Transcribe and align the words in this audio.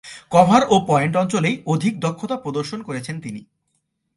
Cover 0.31 0.61
ও 0.69 0.75
point 0.87 1.13
অঞ্চলেই 1.15 1.55
অধিক 1.65 1.93
দক্ষতা 1.99 2.35
প্রদর্শন 2.37 2.79
করেছেন 2.81 3.15
তিনি। 3.21 3.41